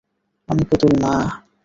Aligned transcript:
আমি 0.49 0.63
পুতুল 0.69 0.93
না! 1.03 1.13